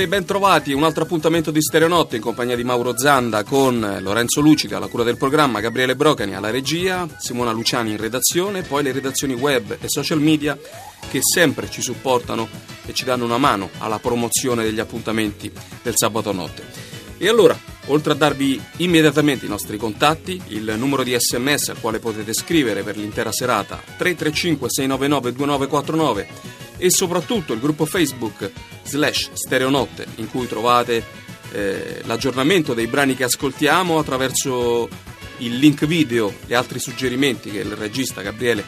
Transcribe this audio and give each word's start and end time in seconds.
Stereonotte, 0.00 0.06
ben 0.06 0.24
trovati, 0.24 0.72
un 0.72 0.84
altro 0.84 1.02
appuntamento 1.02 1.50
di 1.50 1.60
Stereonotte 1.60 2.16
in 2.16 2.22
compagnia 2.22 2.56
di 2.56 2.64
Mauro 2.64 2.96
Zanda 2.96 3.44
con 3.44 3.98
Lorenzo 4.00 4.40
Lucida 4.40 4.76
alla 4.78 4.86
cura 4.86 5.02
del 5.02 5.16
programma, 5.16 5.60
Gabriele 5.60 5.96
Brocani 5.96 6.34
alla 6.34 6.50
regia, 6.50 7.06
Simona 7.18 7.52
Luciani 7.52 7.90
in 7.90 7.96
redazione, 7.96 8.62
poi 8.62 8.82
le 8.82 8.92
redazioni 8.92 9.34
web 9.34 9.76
e 9.78 9.88
social 9.88 10.20
media 10.20 10.58
che 11.10 11.20
sempre 11.22 11.68
ci 11.70 11.82
supportano 11.82 12.48
e 12.86 12.94
ci 12.94 13.04
danno 13.04 13.24
una 13.24 13.38
mano 13.38 13.70
alla 13.78 13.98
promozione 13.98 14.64
degli 14.64 14.80
appuntamenti 14.80 15.52
del 15.82 15.94
sabato 15.96 16.32
notte. 16.32 16.62
E 17.18 17.28
allora, 17.28 17.58
oltre 17.86 18.12
a 18.12 18.16
darvi 18.16 18.60
immediatamente 18.76 19.44
i 19.44 19.50
nostri 19.50 19.76
contatti, 19.76 20.40
il 20.48 20.74
numero 20.78 21.02
di 21.02 21.14
sms 21.18 21.70
al 21.70 21.80
quale 21.80 21.98
potete 21.98 22.32
scrivere 22.32 22.82
per 22.82 22.96
l'intera 22.96 23.32
serata 23.32 23.76
335 23.98 24.68
699 24.70 25.32
2949 25.32 26.69
e 26.80 26.90
soprattutto 26.90 27.52
il 27.52 27.60
gruppo 27.60 27.84
Facebook 27.84 28.50
slash 28.84 29.30
Stereonotte 29.34 30.06
in 30.16 30.30
cui 30.30 30.48
trovate 30.48 31.04
eh, 31.52 32.00
l'aggiornamento 32.04 32.74
dei 32.74 32.86
brani 32.86 33.14
che 33.14 33.24
ascoltiamo 33.24 33.98
attraverso 33.98 34.88
il 35.38 35.58
link 35.58 35.86
video 35.86 36.32
e 36.46 36.54
altri 36.54 36.78
suggerimenti 36.78 37.50
che 37.50 37.58
il 37.58 37.72
regista 37.72 38.22
Gabriele 38.22 38.64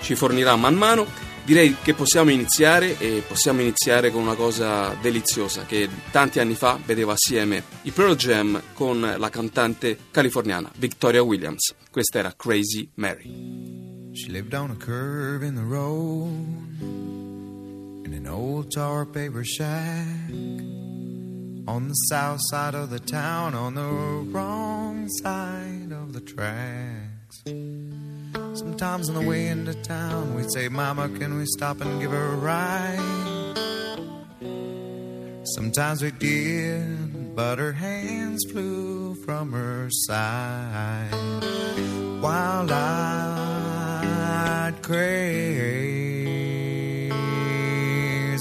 ci 0.00 0.14
fornirà 0.14 0.56
man 0.56 0.74
mano. 0.74 1.06
Direi 1.44 1.76
che 1.80 1.94
possiamo 1.94 2.30
iniziare 2.30 2.98
e 2.98 3.22
possiamo 3.24 3.60
iniziare 3.60 4.10
con 4.10 4.20
una 4.20 4.34
cosa 4.34 4.96
deliziosa 5.00 5.64
che 5.64 5.88
tanti 6.10 6.40
anni 6.40 6.56
fa 6.56 6.76
vedeva 6.84 7.12
assieme 7.12 7.62
i 7.82 7.92
Pearl 7.92 8.16
Jam 8.16 8.60
con 8.72 9.14
la 9.16 9.30
cantante 9.30 9.96
californiana 10.10 10.68
Victoria 10.76 11.22
Williams. 11.22 11.72
Questa 11.88 12.18
era 12.18 12.34
Crazy 12.36 12.90
Mary. 12.94 14.10
She 14.12 14.32
lived 14.32 14.54
on 14.54 14.70
a 14.72 14.76
curve 14.76 15.46
in 15.46 15.54
the 15.54 15.62
road 15.62 17.15
in 18.06 18.14
an 18.14 18.26
old 18.28 18.70
tar 18.70 19.04
paper 19.04 19.42
shack 19.42 20.30
on 21.66 21.88
the 21.88 21.94
south 22.08 22.38
side 22.50 22.76
of 22.76 22.88
the 22.90 23.00
town, 23.00 23.52
on 23.52 23.74
the 23.74 23.82
wrong 24.30 25.08
side 25.08 25.90
of 25.90 26.12
the 26.12 26.20
tracks. 26.20 27.42
Sometimes 28.56 29.08
on 29.08 29.16
the 29.16 29.22
way 29.28 29.48
into 29.48 29.74
town, 29.82 30.36
we'd 30.36 30.52
say, 30.52 30.68
Mama, 30.68 31.08
can 31.18 31.36
we 31.36 31.46
stop 31.46 31.80
and 31.80 32.00
give 32.00 32.12
her 32.12 32.34
a 32.34 32.36
ride? 32.36 33.00
Sometimes 35.56 36.00
we 36.02 36.12
did, 36.12 37.34
but 37.34 37.58
her 37.58 37.72
hands 37.72 38.44
flew 38.52 39.16
from 39.24 39.50
her 39.50 39.88
side. 39.90 41.10
While 42.20 42.72
I'd 42.72 43.16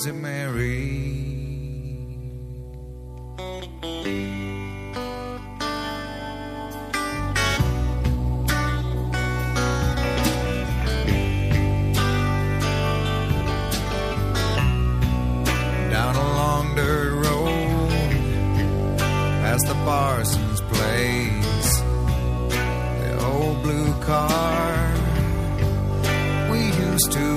crave 0.05 0.21
Mary. 0.21 1.25
Down 15.89 16.15
along 16.15 16.75
dirt 16.75 17.13
road, 17.13 17.89
past 19.41 19.65
the 19.67 19.73
Parsons 19.85 20.61
place, 20.61 21.81
the 23.01 23.25
old 23.25 23.63
blue 23.63 23.93
car 24.01 24.93
we 26.51 26.59
used 26.59 27.11
to 27.11 27.34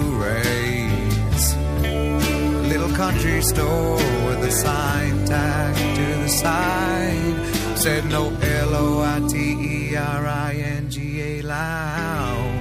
country 2.99 3.41
store 3.43 3.95
with 4.27 4.43
a 4.43 4.51
sign 4.51 5.25
tacked 5.25 5.79
to 5.79 6.07
the 6.25 6.29
side. 6.29 7.79
Said 7.79 8.05
no 8.07 8.25
L 8.43 8.75
O 8.75 9.01
I 9.01 9.21
T 9.29 9.37
E 9.73 9.97
R 9.97 10.27
I 10.27 10.55
N 10.55 10.91
G 10.91 11.21
A 11.21 11.43
loud. 11.43 12.55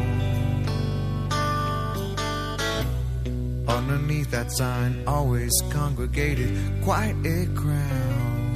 Underneath 3.67 4.29
that 4.29 4.51
sign, 4.51 5.03
always 5.07 5.53
congregated 5.71 6.51
quite 6.83 7.17
a 7.25 7.47
crowd. 7.61 8.53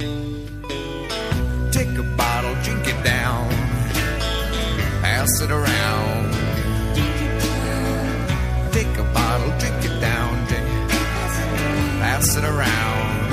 Take 1.72 1.94
a 2.04 2.06
bottle, 2.16 2.54
drink 2.62 2.86
it 2.86 3.00
down, 3.02 3.48
pass 5.02 5.32
it 5.40 5.50
around. 5.50 6.32
Take 8.72 8.94
a 9.04 9.06
bottle, 9.12 9.50
drink 9.58 9.84
it 9.84 10.00
down 10.00 10.11
pass 12.12 12.36
it 12.36 12.44
around. 12.44 13.32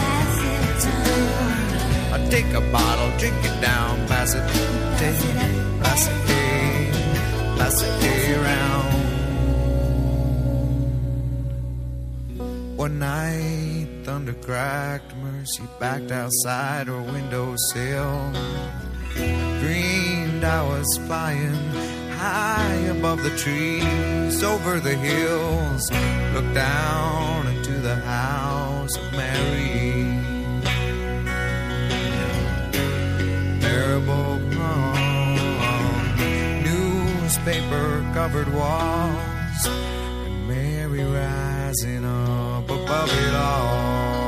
I 2.15 2.17
take 2.29 2.49
a 2.53 2.61
bottle, 2.71 3.09
drink 3.17 3.35
it 3.43 3.57
down, 3.59 4.07
pass 4.07 4.33
it, 4.33 4.45
take, 4.99 5.19
pass 5.83 6.07
it, 6.07 6.15
pass 7.57 7.81
it 7.83 8.37
around. 8.37 8.87
One 12.77 12.99
night, 12.99 13.87
thunder 14.05 14.37
cracked, 14.45 15.13
Mercy 15.17 15.63
backed 15.81 16.11
outside 16.11 16.87
her 16.87 17.01
windowsill. 17.01 18.31
Dreamed 19.61 20.43
I 20.45 20.61
was 20.71 20.87
flying 21.05 21.59
high 22.19 22.81
above 22.97 23.23
the 23.23 23.35
trees, 23.43 24.41
over 24.41 24.79
the 24.79 24.95
hills. 24.95 25.83
Looked 26.33 26.53
down 26.53 27.47
into 27.47 27.73
the 27.73 27.95
house 27.95 28.58
house 28.89 28.97
of 28.97 29.11
Mary. 29.13 30.03
Marble 33.61 34.39
palm, 34.55 36.17
newspaper 36.63 38.11
covered 38.13 38.53
walls, 38.53 39.65
and 39.65 40.47
Mary 40.47 41.03
rising 41.03 42.05
up 42.05 42.69
above 42.69 43.11
it 43.11 43.35
all. 43.35 44.18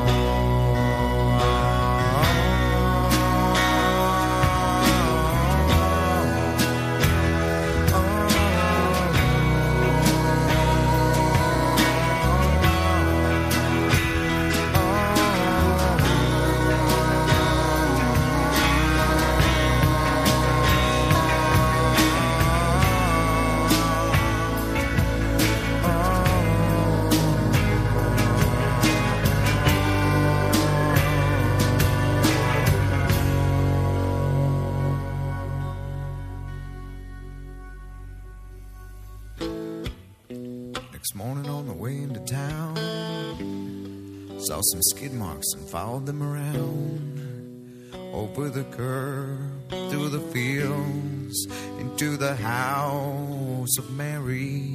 Saw 44.39 44.61
some 44.61 44.81
skid 44.83 45.13
marks 45.13 45.53
and 45.53 45.67
followed 45.67 46.05
them 46.05 46.21
around. 46.21 47.89
Over 48.13 48.49
the 48.49 48.63
curb, 48.65 49.39
through 49.69 50.09
the 50.09 50.19
fields, 50.31 51.47
into 51.79 52.17
the 52.17 52.35
house 52.35 53.77
of 53.79 53.89
Mary. 53.91 54.69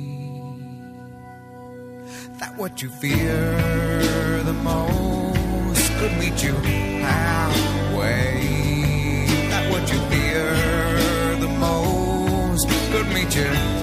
That 2.40 2.56
what 2.56 2.82
you 2.82 2.88
fear 2.88 4.42
the 4.42 4.58
most 4.64 5.92
could 5.98 6.12
meet 6.18 6.42
you 6.42 6.54
halfway. 7.02 8.46
That 9.50 9.70
what 9.70 9.92
you 9.92 10.00
fear 10.10 11.36
the 11.36 11.48
most 11.60 12.68
could 12.90 13.06
meet 13.14 13.36
you 13.36 13.75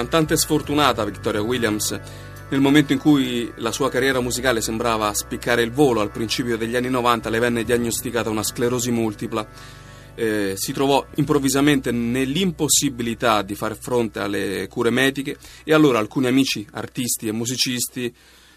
Cantante 0.00 0.38
sfortunata, 0.38 1.04
Victoria 1.04 1.42
Williams, 1.42 1.90
nel 2.48 2.60
momento 2.62 2.94
in 2.94 2.98
cui 2.98 3.52
la 3.56 3.70
sua 3.70 3.90
carriera 3.90 4.20
musicale 4.20 4.62
sembrava 4.62 5.12
spiccare 5.12 5.60
il 5.60 5.72
volo 5.72 6.00
al 6.00 6.10
principio 6.10 6.56
degli 6.56 6.74
anni 6.74 6.88
90, 6.88 7.28
le 7.28 7.38
venne 7.38 7.64
diagnosticata 7.64 8.30
una 8.30 8.42
sclerosi 8.42 8.90
multipla. 8.90 9.46
Eh, 10.14 10.54
si 10.56 10.72
trovò 10.72 11.06
improvvisamente 11.16 11.90
nell'impossibilità 11.90 13.42
di 13.42 13.54
far 13.54 13.76
fronte 13.78 14.20
alle 14.20 14.68
cure 14.70 14.88
mediche 14.88 15.36
e 15.64 15.74
allora 15.74 15.98
alcuni 15.98 16.28
amici 16.28 16.66
artisti 16.70 17.28
e 17.28 17.32
musicisti 17.32 18.10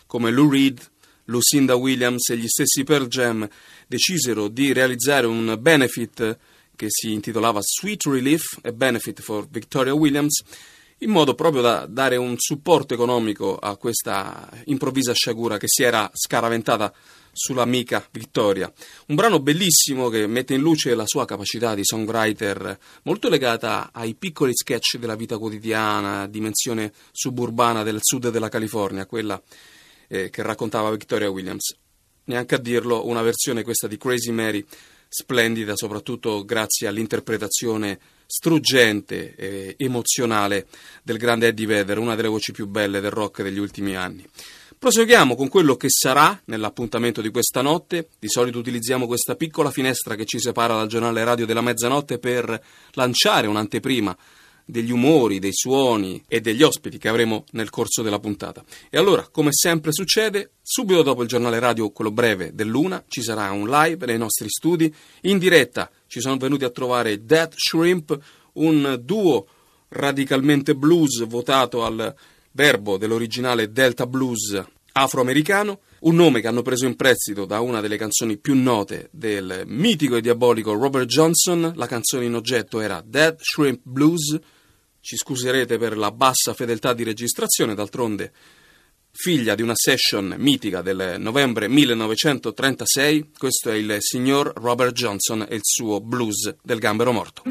come 0.08 0.32
Lou 0.32 0.50
Reed, 0.50 0.80
Lucinda 1.26 1.76
Williams 1.76 2.30
e 2.30 2.38
gli 2.38 2.48
stessi 2.48 2.86
Pearl 2.86 3.08
Jam 3.08 3.46
decisero 3.86 4.48
di 4.48 4.72
realizzare 4.72 5.28
un 5.28 5.58
benefit 5.60 6.38
che 6.74 6.86
si 6.88 7.12
intitolava 7.12 7.60
Sweet 7.62 8.06
Relief, 8.06 8.60
a 8.62 8.72
Benefit 8.72 9.22
for 9.22 9.46
Victoria 9.50 9.94
Williams, 9.94 10.42
in 11.00 11.10
modo 11.10 11.36
proprio 11.36 11.62
da 11.62 11.86
dare 11.88 12.16
un 12.16 12.36
supporto 12.38 12.94
economico 12.94 13.58
a 13.58 13.76
questa 13.78 14.50
improvvisa 14.66 15.14
sciagura 15.14 15.58
che 15.58 15.68
si 15.68 15.84
era 15.84 16.10
scaraventata 16.14 16.94
sull'amica 17.34 18.08
Vittoria. 18.12 18.72
Un 19.08 19.16
brano 19.16 19.40
bellissimo 19.40 20.10
che 20.10 20.28
mette 20.28 20.54
in 20.54 20.62
luce 20.62 20.94
la 20.94 21.08
sua 21.08 21.26
capacità 21.26 21.74
di 21.74 21.84
songwriter, 21.84 22.78
molto 23.04 23.28
legata 23.28 23.90
ai 23.92 24.14
piccoli 24.14 24.54
sketch 24.56 24.98
della 24.98 25.16
vita 25.16 25.38
quotidiana, 25.38 26.28
dimensione 26.28 26.94
suburbana 27.12 27.84
del 27.84 27.98
sud 28.00 28.30
della 28.30 28.50
California, 28.50 29.08
quella 29.08 29.42
eh, 30.08 30.30
che 30.30 30.42
raccontava 30.44 30.92
Victoria 30.92 31.30
Williams. 31.30 31.76
Neanche 32.26 32.56
a 32.56 32.60
dirlo, 32.60 33.08
una 33.08 33.22
versione 33.22 33.64
questa 33.64 33.88
di 33.88 33.98
Crazy 33.98 34.32
Mary 34.32 34.64
splendida, 35.10 35.76
soprattutto 35.76 36.46
grazie 36.46 36.88
all'interpretazione 36.88 38.00
struggente 38.26 39.36
e 39.36 39.76
emozionale 39.78 40.68
del 41.04 41.18
grande 41.18 41.48
Eddie 41.48 41.66
Vedder, 41.66 41.98
una 41.98 42.16
delle 42.16 42.28
voci 42.28 42.52
più 42.52 42.68
belle 42.68 43.00
del 43.00 43.12
rock 43.12 43.42
degli 43.42 43.60
ultimi 43.60 43.96
anni. 43.96 44.26
Proseguiamo 44.84 45.36
con 45.36 45.48
quello 45.48 45.78
che 45.78 45.88
sarà 45.90 46.42
nell'appuntamento 46.46 47.22
di 47.22 47.30
questa 47.32 47.62
notte. 47.62 48.10
Di 48.20 48.28
solito 48.28 48.60
utilizziamo 48.60 49.08
questa 49.08 49.36
piccola 49.36 49.72
finestra 49.72 50.16
che 50.16 50.26
ci 50.26 50.40
separa 50.40 50.76
dal 50.76 50.88
giornale 50.88 51.24
radio 51.24 51.46
della 51.46 51.62
mezzanotte 51.62 52.20
per 52.20 52.62
lanciare 52.92 53.48
un'anteprima 53.48 54.18
degli 54.66 54.92
umori, 54.92 55.40
dei 55.40 55.54
suoni 55.54 56.24
e 56.28 56.42
degli 56.42 56.64
ospiti 56.64 56.98
che 56.98 57.10
avremo 57.10 57.46
nel 57.52 57.70
corso 57.70 58.02
della 58.02 58.20
puntata. 58.20 58.64
E 58.90 58.98
allora, 58.98 59.28
come 59.30 59.50
sempre 59.52 59.92
succede, 59.92 60.52
subito 60.62 61.02
dopo 61.02 61.22
il 61.22 61.28
giornale 61.28 61.60
radio, 61.60 61.92
quello 61.92 62.12
breve 62.12 62.54
dell'una, 62.54 63.04
ci 63.08 63.22
sarà 63.22 63.52
un 63.52 63.70
live 63.70 64.06
nei 64.06 64.18
nostri 64.18 64.50
studi. 64.50 64.94
In 65.22 65.38
diretta 65.38 65.90
ci 66.08 66.20
sono 66.20 66.38
venuti 66.38 66.64
a 66.64 66.70
trovare 66.70 67.26
Death 67.26 67.54
Shrimp, 67.56 68.18
un 68.54 69.00
duo 69.04 69.48
radicalmente 69.90 70.76
blues 70.76 71.26
votato 71.26 71.84
al 71.84 72.14
verbo 72.52 72.98
dell'originale 72.98 73.72
Delta 73.72 74.06
Blues 74.08 74.64
afroamericano, 74.94 75.80
un 76.02 76.16
nome 76.16 76.42
che 76.42 76.48
hanno 76.48 76.62
preso 76.62 76.86
in 76.86 76.96
prestito 76.96 77.46
da 77.46 77.60
una 77.62 77.82
delle 77.82 77.98
canzoni 77.98 78.38
più 78.38 78.56
note 78.56 79.10
del 79.12 79.64
mitico 79.66 80.16
e 80.16 80.22
diabolico 80.22 80.74
Robert 80.74 81.08
Johnson. 81.08 81.74
La 81.76 81.88
canzone 81.88 82.26
in 82.26 82.36
oggetto 82.36 82.80
era 82.80 83.02
Dead 83.06 83.38
Shrimp 83.40 83.80
Blues. 83.84 84.40
Ci 85.06 85.18
scuserete 85.18 85.78
per 85.78 85.98
la 85.98 86.12
bassa 86.12 86.54
fedeltà 86.54 86.94
di 86.94 87.04
registrazione, 87.04 87.76
d'altronde 87.76 88.32
figlia 89.12 89.54
di 89.54 89.62
una 89.62 89.76
session 89.76 90.34
mitica 90.38 90.82
del 90.82 91.16
novembre 91.20 91.68
1936. 91.68 93.32
Questo 93.38 93.70
è 93.70 93.74
il 93.74 93.98
signor 94.00 94.54
Robert 94.56 94.94
Johnson 94.94 95.46
e 95.50 95.56
il 95.56 95.62
suo 95.62 96.00
blues 96.00 96.56
del 96.64 96.80
gambero 96.80 97.12
morto. 97.12 97.44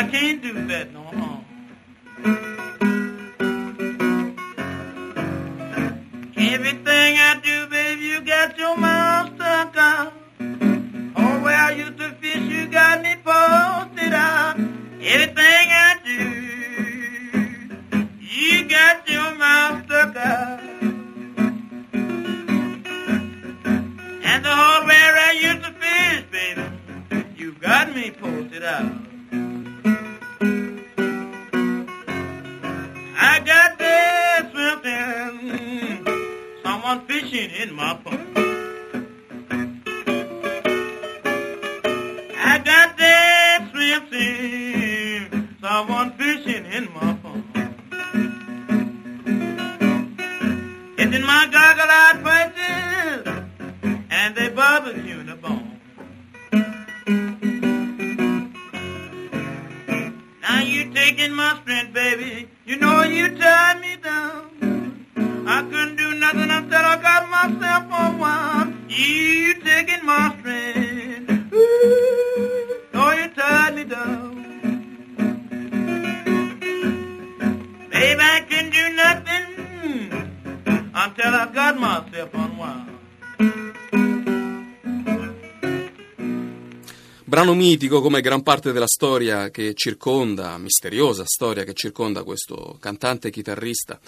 I 0.00 0.04
can't 0.04 0.40
do 0.42 0.54
that 0.68 0.94
no 0.94 1.02
more. 1.12 1.44
Everything 6.38 7.18
I 7.18 7.38
do, 7.44 7.66
baby, 7.66 8.06
you 8.06 8.22
got 8.22 8.56
your 8.56 8.78
mouth 8.78 9.34
stuck 9.34 9.76
up. 9.76 10.14
Oh, 11.16 11.40
where 11.42 11.54
I 11.54 11.72
used 11.72 11.98
to 11.98 12.12
fish, 12.12 12.40
you 12.40 12.68
got 12.68 13.02
me 13.02 13.14
posted 13.22 14.14
up. 14.14 14.56
Everything 15.02 15.68
I 15.86 15.98
do, 16.02 16.18
you 18.24 18.68
got 18.70 19.06
your 19.06 19.34
mouth 19.34 19.84
stuck 19.84 20.16
up. 20.16 20.60
And 24.24 24.44
the 24.46 24.54
whole 24.60 24.86
where 24.86 25.14
I 25.28 25.32
used 25.38 25.62
to 25.62 25.72
fish, 25.74 26.24
baby, 26.32 26.62
you 27.36 27.52
got 27.52 27.94
me 27.94 28.10
posted 28.12 28.62
up. 28.62 29.09
in 37.58 37.74
my 37.74 37.94
pocket. 37.94 38.20
I 42.36 42.58
got 42.58 42.96
that 42.98 43.68
swim 43.72 44.10
scene, 44.10 45.56
someone 45.60 46.12
fishing 46.12 46.64
in 46.66 46.92
my 46.92 47.14
pond. 47.22 47.44
It's 50.98 51.14
in 51.16 51.24
my 51.24 51.48
goggle-eyed 51.50 52.18
faces, 52.26 53.22
and 54.10 54.34
they 54.36 54.48
barbecue 54.50 55.22
the 55.24 55.36
bone. 55.36 55.80
Now 60.42 60.60
you're 60.60 60.92
taking 60.94 61.32
my 61.32 61.58
strength, 61.62 61.92
baby, 61.94 62.48
you 62.64 62.76
know 62.76 63.02
you 63.02 63.28
turned 63.36 63.80
me 63.80 63.96
down. 64.02 64.46
I 65.46 65.62
couldn't 65.62 65.99
myself 67.48 67.84
for 67.88 68.18
one. 68.18 68.84
You 68.88 69.54
taking 69.62 70.04
my 70.04 70.36
strength. 70.38 71.52
Ooh, 71.52 72.80
though 72.92 73.12
you 73.12 73.32
tied 73.34 73.74
me 73.74 73.84
down. 73.84 74.28
Baby, 77.90 78.20
I 78.20 78.44
can 78.48 78.70
do 78.70 78.84
nothing 79.02 79.48
until 80.92 81.34
I've 81.34 81.52
got 81.52 81.78
myself 81.78 82.34
unwound. 82.34 82.88
Brano 87.24 87.54
mitico 87.54 88.00
come 88.00 88.20
gran 88.20 88.42
parte 88.42 88.72
della 88.72 88.88
storia 88.88 89.50
che 89.50 89.72
circonda, 89.74 90.58
misteriosa 90.58 91.22
storia 91.24 91.62
che 91.62 91.74
circonda 91.74 92.24
questo 92.24 92.76
cantante 92.80 93.30
chitarrista 93.30 94.00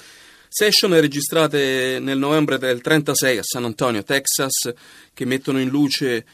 Session 0.54 1.00
registrate 1.00 1.98
nel 1.98 2.18
novembre 2.18 2.58
del 2.58 2.82
36 2.82 3.38
a 3.38 3.42
San 3.42 3.64
Antonio, 3.64 4.02
Texas, 4.02 4.70
che 5.14 5.24
mettono 5.24 5.58
in 5.58 5.70
luce 5.70 6.26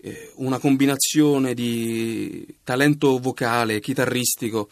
eh, 0.00 0.30
una 0.36 0.60
combinazione 0.60 1.52
di 1.52 2.46
talento 2.62 3.18
vocale, 3.18 3.80
chitarristico, 3.80 4.68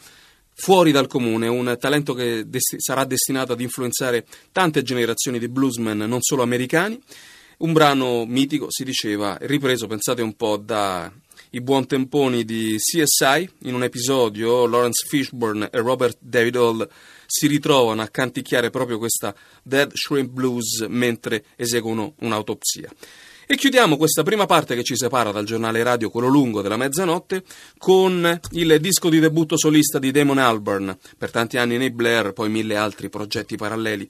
fuori 0.54 0.92
dal 0.92 1.08
comune, 1.08 1.48
un 1.48 1.74
talento 1.80 2.14
che 2.14 2.44
desti- 2.46 2.76
sarà 2.80 3.04
destinato 3.04 3.54
ad 3.54 3.60
influenzare 3.60 4.24
tante 4.52 4.84
generazioni 4.84 5.40
di 5.40 5.48
bluesmen, 5.48 5.98
non 5.98 6.20
solo 6.22 6.42
americani. 6.42 6.96
Un 7.58 7.72
brano 7.72 8.24
mitico, 8.24 8.66
si 8.70 8.84
diceva, 8.84 9.36
ripreso, 9.40 9.88
pensate 9.88 10.22
un 10.22 10.36
po', 10.36 10.56
da 10.56 11.12
i 11.50 11.60
buon 11.60 11.86
temponi 11.86 12.44
di 12.44 12.76
CSI. 12.76 13.50
In 13.62 13.74
un 13.74 13.82
episodio 13.82 14.66
Lawrence 14.66 15.06
Fishburne 15.08 15.68
e 15.72 15.78
Robert 15.78 16.18
David 16.20 16.56
Hall 16.56 16.88
si 17.26 17.46
ritrovano 17.46 18.02
a 18.02 18.08
canticchiare 18.08 18.70
proprio 18.70 18.98
questa 18.98 19.34
Dead 19.62 19.90
Shrimp 19.92 20.30
Blues 20.30 20.86
mentre 20.88 21.44
eseguono 21.56 22.14
un'autopsia. 22.18 22.90
E 23.46 23.56
chiudiamo 23.56 23.96
questa 23.96 24.22
prima 24.22 24.46
parte 24.46 24.76
che 24.76 24.84
ci 24.84 24.96
separa 24.96 25.32
dal 25.32 25.44
giornale 25.44 25.82
radio, 25.82 26.08
quello 26.08 26.28
lungo 26.28 26.62
della 26.62 26.76
mezzanotte, 26.76 27.42
con 27.78 28.40
il 28.52 28.78
disco 28.80 29.08
di 29.08 29.18
debutto 29.18 29.58
solista 29.58 29.98
di 29.98 30.12
Damon 30.12 30.38
Albarn, 30.38 30.96
per 31.18 31.32
tanti 31.32 31.58
anni 31.58 31.76
nei 31.76 31.90
Blair, 31.90 32.32
poi 32.32 32.48
mille 32.48 32.76
altri 32.76 33.08
progetti 33.08 33.56
paralleli. 33.56 34.08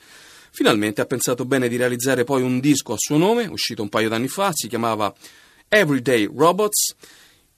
Finalmente 0.50 1.00
ha 1.00 1.06
pensato 1.06 1.46
bene 1.46 1.68
di 1.68 1.76
realizzare 1.78 2.24
poi 2.24 2.42
un 2.42 2.60
disco 2.60 2.92
a 2.92 2.98
suo 2.98 3.16
nome, 3.16 3.46
uscito 3.46 3.80
un 3.80 3.88
paio 3.88 4.10
d'anni 4.10 4.28
fa, 4.28 4.50
si 4.52 4.68
chiamava 4.68 5.14
Everyday 5.68 6.28
Robots. 6.34 6.94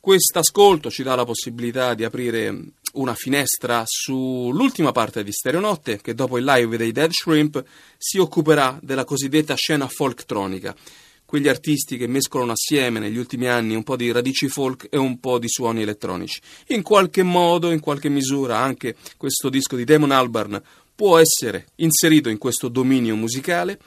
Quest'ascolto 0.05 0.91
ci 0.91 1.05
dà 1.05 1.15
la 1.15 1.25
possibilità 1.25 1.95
di 1.95 2.03
aprire 2.03 2.53
una 2.95 3.15
finestra 3.15 3.85
sull'ultima 3.87 4.91
parte 4.91 5.23
di 5.23 5.31
Stereonotte, 5.31 6.01
che 6.01 6.13
dopo 6.13 6.39
il 6.39 6.45
live 6.45 6.77
dei 6.77 6.91
Dead 6.91 7.13
Shrimp 7.13 7.65
si 7.99 8.19
occuperà 8.19 8.77
della 8.83 9.05
cosiddetta 9.05 9.55
scena 9.55 9.87
folktronica 9.87 10.75
quegli 11.25 11.47
artisti 11.47 11.97
che 11.97 12.09
mescolano 12.09 12.51
assieme 12.51 12.99
negli 12.99 13.17
ultimi 13.17 13.47
anni 13.47 13.77
un 13.77 13.85
po' 13.85 13.95
di 13.95 14.11
radici 14.11 14.49
folk 14.49 14.89
e 14.91 14.97
un 14.97 15.21
po' 15.21 15.39
di 15.39 15.49
suoni 15.49 15.83
elettronici. 15.83 16.41
In 16.71 16.83
qualche 16.83 17.23
modo, 17.23 17.71
in 17.71 17.79
qualche 17.79 18.09
misura, 18.09 18.59
anche 18.59 18.97
questo 19.17 19.51
disco 19.51 19.77
di 19.77 19.85
Damon 19.85 20.11
Albarn 20.11 20.61
può 20.97 21.17
essere 21.17 21.67
inserito 21.77 22.29
in 22.29 22.39
questo 22.39 22.67
dominio 22.67 23.15
musicale. 23.15 23.79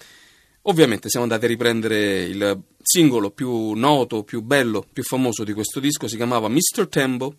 Ovviamente 0.68 1.10
siamo 1.10 1.26
andati 1.26 1.46
a 1.46 1.48
riprendere 1.48 2.24
il 2.24 2.60
singolo 2.82 3.30
più 3.30 3.74
noto, 3.74 4.24
più 4.24 4.42
bello, 4.42 4.84
più 4.92 5.04
famoso 5.04 5.44
di 5.44 5.54
questo 5.54 5.80
disco, 5.80 6.08
si 6.08 6.16
chiamava 6.16 6.50
Mr. 6.50 6.88
Tembo, 6.90 7.36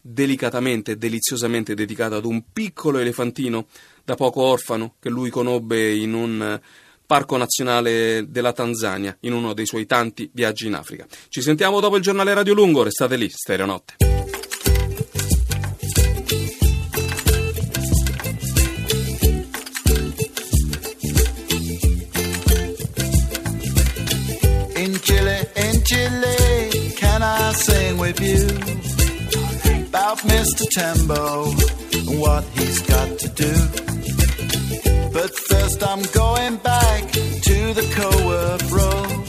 delicatamente 0.00 0.92
e 0.92 0.96
deliziosamente 0.96 1.74
dedicato 1.74 2.16
ad 2.16 2.24
un 2.24 2.42
piccolo 2.52 2.98
elefantino 2.98 3.66
da 4.02 4.14
poco 4.14 4.40
orfano 4.40 4.94
che 4.98 5.10
lui 5.10 5.28
conobbe 5.28 5.94
in 5.94 6.14
un 6.14 6.58
Parco 7.04 7.36
Nazionale 7.36 8.24
della 8.28 8.54
Tanzania, 8.54 9.14
in 9.20 9.34
uno 9.34 9.52
dei 9.52 9.66
suoi 9.66 9.84
tanti 9.84 10.30
viaggi 10.32 10.66
in 10.66 10.74
Africa. 10.74 11.06
Ci 11.28 11.42
sentiamo 11.42 11.80
dopo 11.80 11.96
il 11.96 12.02
giornale 12.02 12.32
Radio 12.32 12.54
Lungo, 12.54 12.82
restate 12.82 13.16
lì, 13.16 13.28
Stereo 13.28 13.66
Notte. 13.66 14.19
You 28.18 28.46
about 29.86 30.18
Mr. 30.18 30.64
Tembo 30.74 31.44
and 31.96 32.18
what 32.18 32.42
he's 32.56 32.80
got 32.82 33.18
to 33.18 33.28
do? 33.28 33.54
But 35.12 35.30
first 35.50 35.82
I'm 35.86 36.02
going 36.12 36.56
back 36.56 37.02
to 37.12 37.74
the 37.78 37.86
co-work 37.98 38.62
road 38.78 39.26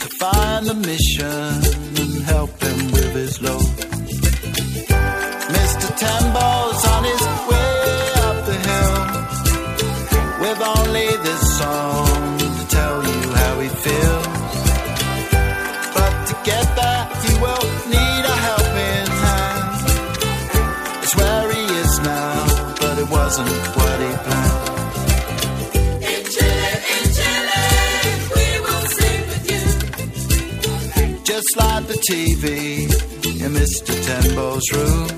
to 0.00 0.08
find 0.18 0.68
a 0.68 0.74
mission 0.74 1.54
and 2.00 2.22
help 2.24 2.50
him 2.62 2.92
with 2.92 3.14
his 3.14 3.40
load. 3.40 3.71
Wasn't 23.34 23.76
what 23.76 23.98
he 23.98 24.12
planned. 24.24 24.60
slide 31.54 31.84
the 31.84 31.98
TV 32.10 32.46
in 33.42 33.52
Mr. 33.52 33.92
Tembo's 34.06 34.70
room. 34.72 35.08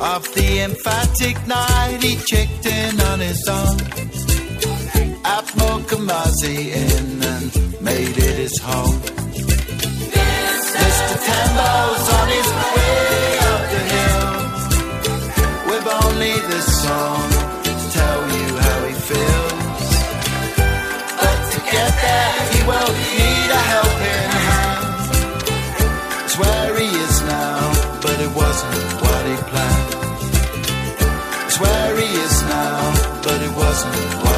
Of 0.00 0.32
the 0.34 0.60
emphatic 0.62 1.36
night, 1.46 1.98
he 2.00 2.16
checked 2.30 2.64
in 2.64 3.00
on 3.02 3.20
his 3.20 3.46
own. 3.48 3.80
At 5.26 5.46
Mkomazi 5.60 6.58
in 6.84 7.22
and 7.22 7.82
made 7.82 8.16
it 8.16 8.36
his 8.44 8.58
home. 8.60 8.98
Mr. 10.84 11.16
Tembo's 11.28 12.08
on 12.18 12.28
his 12.28 12.48
way 12.74 13.47
only 16.18 16.40
this 16.50 16.82
song 16.82 17.30
to 17.62 17.72
tell 17.94 18.20
you 18.36 18.48
how 18.66 18.78
he 18.88 18.94
feels. 19.08 19.88
But 21.22 21.38
to 21.52 21.58
get 21.70 21.90
there, 22.06 22.38
he 22.54 22.60
will 22.70 22.90
need 23.06 23.48
a 23.60 23.62
helping 23.74 24.30
hand. 24.48 24.86
It's 26.24 26.36
where 26.36 26.74
he 26.76 26.88
is 27.06 27.16
now, 27.22 27.58
but 28.02 28.18
it 28.26 28.32
wasn't 28.34 28.82
what 29.02 29.22
he 29.30 29.36
planned. 29.50 29.94
It's 31.46 31.58
where 31.60 31.94
he 32.02 32.08
is 32.26 32.36
now, 32.56 32.78
but 33.22 33.38
it 33.40 33.54
wasn't 33.62 34.02
what 34.24 34.37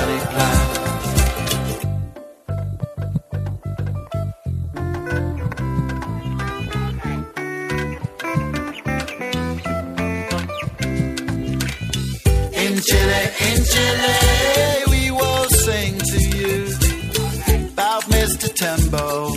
in 13.87 14.91
we 14.95 15.11
will 15.11 15.49
sing 15.67 15.95
to 16.13 16.19
you 16.37 16.55
about 17.73 18.03
Mr. 18.17 18.49
Tembo 18.61 19.33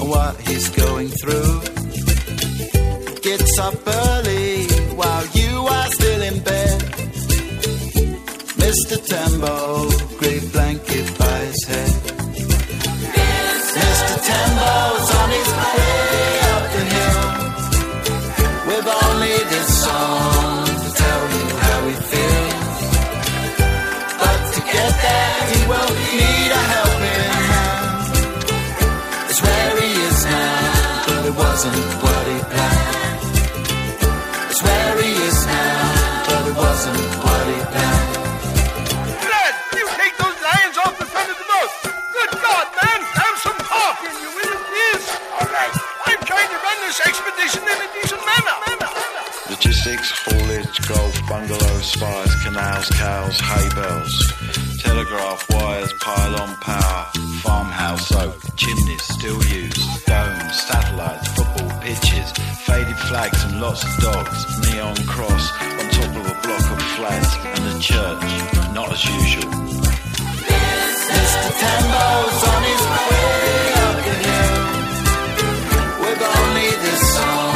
and 0.00 0.08
what 0.10 0.34
he's 0.46 0.68
going 0.70 1.08
through 1.08 1.60
gets 3.20 3.58
up 3.58 3.74
early 3.86 4.66
while 5.00 5.26
you 5.34 5.52
are 5.76 5.88
still 5.98 6.22
in 6.22 6.38
bed. 6.40 6.80
Mr. 8.64 8.96
Tembo, 9.10 9.88
wasn't 31.56 32.02
what 32.04 32.26
he 32.28 32.38
planned. 32.52 33.20
It's 34.52 34.62
where 34.62 34.94
he 35.00 35.12
is 35.24 35.38
now, 35.46 36.28
but 36.28 36.42
it 36.52 36.56
wasn't 36.64 37.00
what 37.24 37.44
he 37.48 37.58
planned. 37.72 38.12
Lad, 39.24 39.54
you 39.72 39.88
take 39.96 40.14
those 40.20 40.36
lions 40.36 40.76
off 40.84 40.92
the 41.00 41.08
front 41.08 41.32
of 41.32 41.36
the 41.40 41.48
boat. 41.48 41.70
Good 42.12 42.32
God, 42.44 42.66
man, 42.76 43.00
have 43.00 43.36
some 43.40 43.60
heart 43.72 43.96
in 44.04 44.14
you, 44.20 44.30
will 44.36 44.48
you 44.52 44.60
please? 44.68 45.04
All 45.40 45.48
right, 45.48 45.74
I'm 46.04 46.20
trying 46.28 46.50
to 46.52 46.58
run 46.60 46.78
this 46.84 47.00
expedition 47.08 47.64
in 47.64 47.78
a 47.80 47.88
decent 47.96 48.20
manner. 48.20 48.56
manner, 48.68 48.90
manner. 48.92 49.24
Logistics, 49.48 50.12
haulage, 50.28 50.76
golf, 50.84 51.16
bungalows, 51.24 51.86
spires, 51.88 52.34
canals, 52.44 52.88
cows, 53.00 53.40
hay 53.40 53.66
bells, 53.72 54.12
telegraph 54.84 55.40
wires, 55.48 55.92
pylon 56.04 56.52
power, 56.60 57.00
farmhouse 57.40 58.12
oak, 58.12 58.36
faded 62.22 62.98
flags 63.08 63.44
and 63.44 63.60
lots 63.60 63.84
of 63.84 63.96
dogs, 64.02 64.58
neon 64.70 64.96
cross 65.06 65.52
on 65.60 65.90
top 65.90 66.16
of 66.16 66.26
a 66.26 66.34
block 66.42 66.70
of 66.70 66.82
flats, 66.96 67.36
and 67.36 67.64
a 67.66 67.78
church, 67.80 68.22
not 68.72 68.92
as 68.92 69.04
usual. 69.04 69.50
Mr. 71.12 71.50
Tembo's 71.60 72.42
on 72.54 72.62
his 72.70 72.82
way 72.92 73.72
up 73.84 73.96
the 74.06 74.16
hill 74.24 74.58
with 76.02 76.20
only 76.22 76.70
this 76.84 77.00
song 77.14 77.55